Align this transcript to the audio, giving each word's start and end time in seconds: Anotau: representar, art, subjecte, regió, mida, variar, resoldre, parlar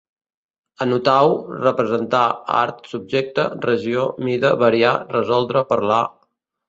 Anotau: 0.85 1.33
representar, 1.65 2.23
art, 2.61 2.81
subjecte, 2.93 3.45
regió, 3.69 4.07
mida, 4.31 4.55
variar, 4.65 4.95
resoldre, 5.17 5.63
parlar 5.75 6.01